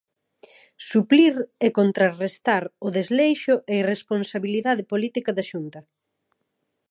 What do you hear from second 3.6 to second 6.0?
e irresponsabilidade política da Xunta".